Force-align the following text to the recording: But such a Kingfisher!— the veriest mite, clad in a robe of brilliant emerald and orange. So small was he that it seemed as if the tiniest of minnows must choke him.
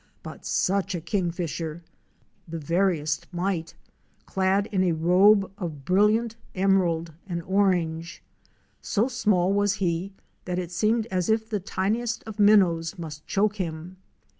But 0.23 0.47
such 0.47 0.95
a 0.95 0.99
Kingfisher!— 0.99 1.83
the 2.47 2.57
veriest 2.57 3.31
mite, 3.31 3.75
clad 4.25 4.67
in 4.71 4.83
a 4.83 4.93
robe 4.93 5.51
of 5.59 5.85
brilliant 5.85 6.35
emerald 6.55 7.13
and 7.27 7.43
orange. 7.43 8.23
So 8.81 9.07
small 9.07 9.53
was 9.53 9.75
he 9.75 10.13
that 10.45 10.57
it 10.57 10.71
seemed 10.71 11.05
as 11.11 11.29
if 11.29 11.47
the 11.47 11.59
tiniest 11.59 12.23
of 12.23 12.39
minnows 12.39 12.97
must 12.97 13.27
choke 13.27 13.57
him. 13.57 13.97